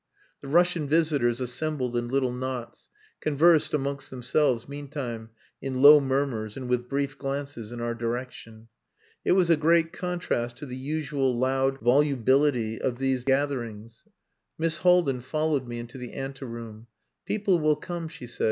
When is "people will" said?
17.27-17.75